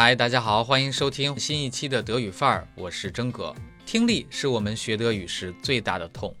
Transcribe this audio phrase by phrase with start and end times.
[0.00, 3.52] 嗨，大家好，欢迎收听新一期的德语范儿，我是真哥。
[3.84, 6.32] 听力是我们学德语时最大的痛，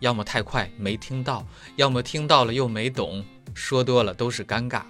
[0.00, 1.42] 要么太快没听到，
[1.76, 3.24] 要么听到了又没懂，
[3.54, 4.82] 说多了都是尴尬。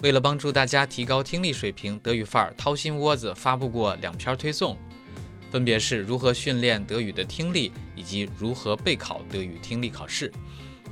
[0.00, 4.76] 为了帮助大家提高听力水平，德语范儿掏心窝子发布过两篇推送，
[5.52, 10.32] 分别是如何训练德语的听力，以及如何备考德语听力考试。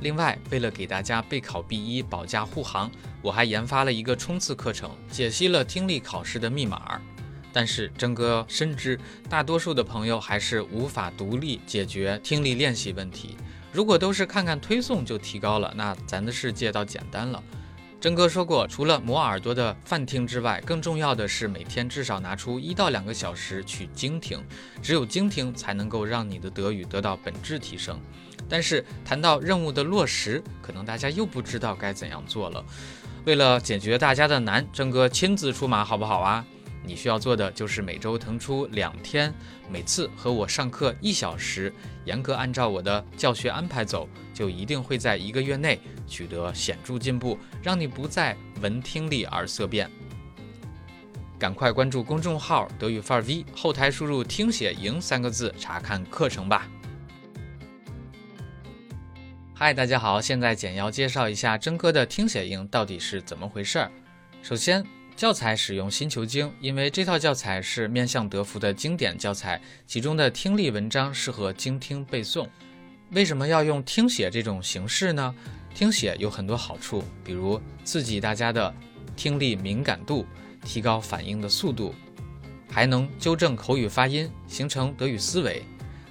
[0.00, 2.90] 另外，为了给大家备考 B 一保驾护航，
[3.20, 7.00] 我还研发了一个冲刺课程，解析了听力考试的密码。
[7.52, 13.36] 但是，真哥深知大多数的朋友还是无法独立解决听力练习问题。
[13.72, 17.42] 如果都是看看推送就提高了，那咱的世界倒简单了。
[18.00, 24.42] 真哥说过，除了磨耳朵的泛听之外，更重要的是每天至少拿出一到两个小时去精听，
[24.80, 28.00] 只有精听才能够让你的德语得到本质提升。
[28.48, 32.64] 但是谈到任务的落实，可能大家又不知道该怎样做了。
[33.26, 36.42] 为了解决大家的难，真哥亲自出马，好不好啊？
[36.82, 39.32] 你需要做的就是每周腾出两天，
[39.70, 41.72] 每次和我上课一小时，
[42.04, 49.90] 严格按照我的教学安排走，就一定会在一个月内取得显著进步，让你不再闻听力而色变。
[51.38, 56.68] 赶快关注公众号“德语范儿 V”，后台输入“听写营”三个字查看课程吧。
[59.54, 60.20] 嗨，大家好！
[60.20, 63.90] 现在简要介绍一下真哥的听写营到底是怎么回事儿。
[64.42, 64.82] 首先，
[65.20, 72.48] 教材使用《新球经》，因为这套教材是面向德福的经典教材，其中的听力文章适合精听背诵。
[73.10, 75.34] 为什么要用听写这种形式呢？
[75.74, 78.74] 听写有很多好处，比如刺激大家的
[79.14, 80.24] 听力敏感度，
[80.64, 81.94] 提高反应的速度，
[82.70, 85.62] 还能纠正口语发音，形成德语思维。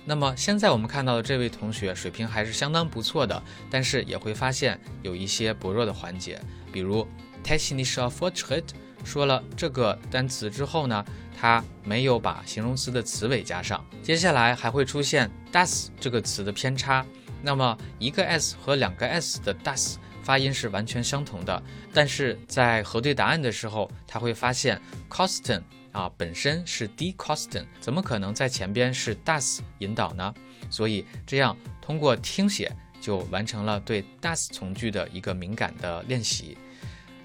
[0.06, 6.40] 那么现在我们看到的这位同学水平还是相当不错的，但是也会发现有一些薄弱的环节，
[6.72, 7.08] 比如
[7.44, 8.66] technischer Fortschritt
[9.04, 11.04] 说了这个单词之后呢，
[11.40, 17.06] 他没有把形容词的词尾加上，接下来还会出现 das 这个词的偏差。
[17.42, 21.64] 那么一个 s 和两个 s 的 das 发音是完全相同的，
[21.94, 25.62] 但是在核对答案的时候，他会发现 Kosten。
[25.92, 30.32] 啊，本身是 d c o s t e n 怎么可能在前边是 das 引导呢？
[30.70, 36.56] 所以这样通过听写就完成了对 das 从句的一个敏感的练习。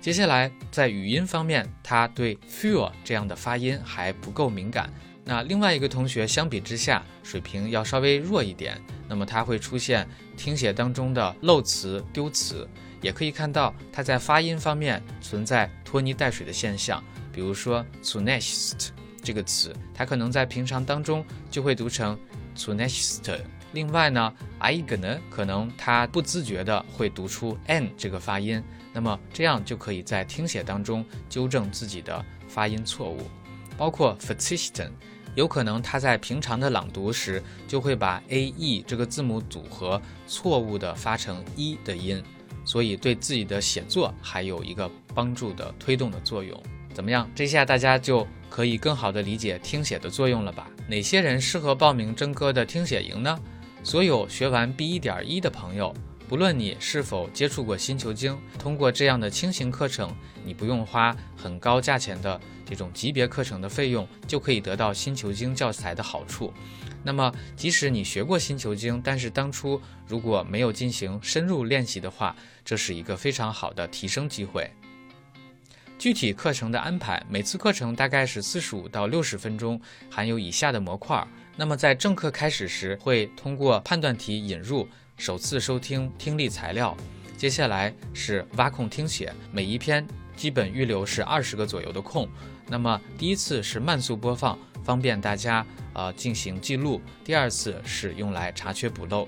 [0.04, 4.92] 接下来在语音方面，他对 feel 这样的发音还不够敏感。
[5.24, 8.78] 那另外一个同学相比之下水平要稍微弱一点，
[9.08, 10.06] 那么他会出现
[10.36, 12.68] 听写当中的漏词、丢词，
[13.00, 17.02] 也可以看到他在发音方面存在拖泥带水的现象。
[17.32, 18.88] 比如说 zunächst
[19.22, 22.14] 这个词，它可能在平常当中就会读成
[22.54, 23.38] zunächst。
[23.74, 28.62] 另外呢，eigene 可能它不自觉的会读出 n 这个发音，
[28.92, 33.22] 那么这样就可以在听写当中纠正自己的发音错误。
[33.76, 34.90] 包括 verzichten，
[35.34, 42.22] 有可能他在平常的朗读时就会把 a e 这个字母组合错误的发成一的音，
[42.64, 46.56] 所以对自己的写作还有一个帮助的推动的作用。
[46.92, 47.28] 怎么样？
[47.34, 50.70] 这下大家就可以更好的理解听写的作用了吧？
[50.86, 53.36] 哪些人适合报名真哥的听写营呢？
[53.84, 55.94] 所有学完 B 一点一的朋友，
[56.26, 60.10] 不论你是否接触过新球经，通过这样的轻型课程，
[60.42, 66.50] 你不用花很高价钱的这种级别课程的费用，就可以得到新球经教材的好处。
[67.02, 69.78] 那么，即使你学过新球经，但是当初
[70.08, 72.34] 如果没有进行深入练习的话，
[72.64, 74.70] 这是一个非常好的提升机会。
[76.04, 81.26] 具体课程的安排，每次课程大概是四十五到六十分钟，含有以下的模块。
[81.56, 86.94] 那么在正课开始时，会通过判断题引入首次收听听力材料，
[87.38, 90.06] 接下来是挖空听写，每一篇
[90.36, 92.28] 基本预留是二十个左右的空。
[92.68, 95.64] 那么第一次是慢速播放，方便大家
[95.94, 99.26] 呃进行记录；第二次是用来查缺补漏。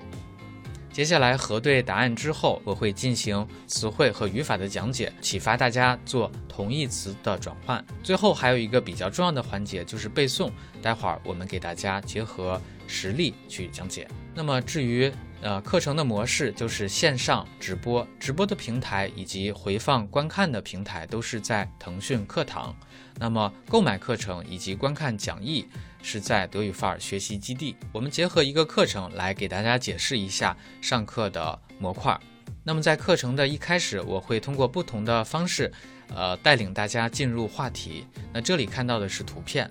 [0.97, 7.85] 接下来核对答案之后，我会进行词汇和语法的讲解，启发大家做同义词的转换。
[8.01, 10.49] 最后还有一个比较重要的环节就是背诵，
[10.81, 14.07] 待会儿我们给大家结合实例去讲解。
[14.33, 22.75] 那么至于呃课程的模式，就是线上直播，直播的平台以及回放观看的平台都是在腾讯课堂。
[23.19, 25.67] 那么购买课程以及观看讲义。
[26.03, 32.17] 是在德语范儿学习基地，我们结合一个课程来给大家解释一下上课的模块。
[32.63, 35.69] 那么在课程的一开始，我会通过不同的方式，
[36.15, 38.05] 呃，带领大家进入话题。
[38.31, 39.69] 那这里看到的是图片，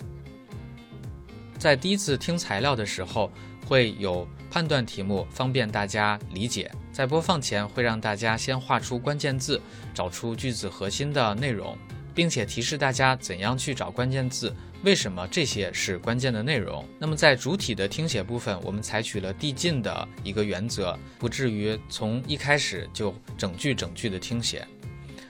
[1.57, 3.31] 在第一次听材料的时候，
[3.65, 6.73] 会有判断题目，方便大家理解。
[6.91, 9.61] 在播放前，会让大家先画出关键字，
[9.93, 11.77] 找出句子核心的内容。
[12.15, 16.83] 并且提示大家怎样去找关键字，为什么这些是关键的内容。
[16.99, 24.67] 那么在主体的听写部分，我们采取了递进的一个原则，不至于从一开始就整句整句的听写。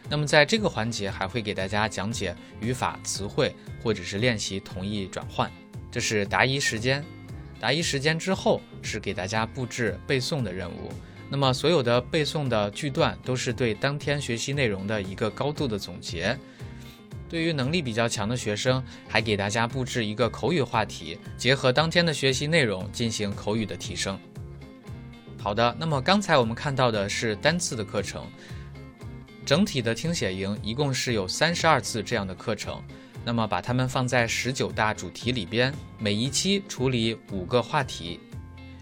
[0.09, 3.53] 那么在这个环节还会给大家讲解语法、词汇，
[3.83, 5.51] 或者是练习同义转换。
[5.91, 7.05] 这是答疑时间，
[7.61, 10.93] 答疑时间之后是给大家布置背诵的任务。
[11.29, 16.39] 那么所有的背诵的句段都是对当天学习内容的一个高度的总结。
[17.29, 24.17] 对于能力比较强的学生，还给大家布置一个口语话题，结合当天的学习内容进行口语的提升。
[25.37, 28.25] 好的，那么刚才我们看到的是单次的课程，
[29.45, 32.81] 整体的听写营一共是有三十二次这样的课程。
[33.27, 38.21] 那么把它们放在十九大主题里边，每一期处理五个话题，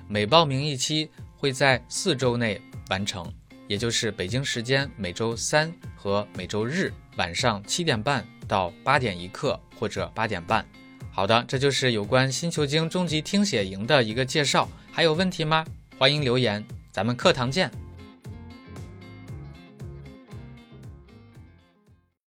[0.07, 1.09] 每报名一期。
[1.37, 2.59] 会在四周内
[2.89, 3.31] 完成，
[3.69, 10.65] 也就是北京时间每周三和每周日晚上七点半到八点一刻或者八点半。
[11.11, 14.67] 好的，这就是有关新球经终极听写营的一个介绍。
[14.91, 15.67] 还有问题吗？
[15.99, 17.71] 欢迎留言，咱们课堂见。